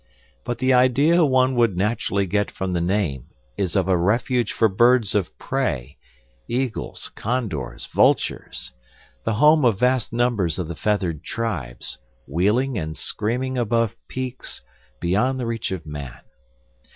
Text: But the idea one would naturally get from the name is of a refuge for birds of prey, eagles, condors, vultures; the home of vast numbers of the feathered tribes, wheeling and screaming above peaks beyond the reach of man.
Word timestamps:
But 0.45 0.57
the 0.57 0.73
idea 0.73 1.23
one 1.23 1.53
would 1.53 1.77
naturally 1.77 2.25
get 2.25 2.49
from 2.49 2.71
the 2.71 2.81
name 2.81 3.27
is 3.55 3.75
of 3.75 3.87
a 3.87 3.95
refuge 3.95 4.51
for 4.51 4.67
birds 4.67 5.13
of 5.13 5.37
prey, 5.37 5.97
eagles, 6.47 7.11
condors, 7.13 7.85
vultures; 7.85 8.73
the 9.25 9.35
home 9.35 9.63
of 9.63 9.77
vast 9.77 10.11
numbers 10.11 10.57
of 10.57 10.67
the 10.67 10.75
feathered 10.75 11.23
tribes, 11.23 11.99
wheeling 12.25 12.79
and 12.79 12.97
screaming 12.97 13.59
above 13.59 13.95
peaks 14.07 14.63
beyond 14.99 15.39
the 15.39 15.45
reach 15.45 15.71
of 15.71 15.85
man. 15.85 16.21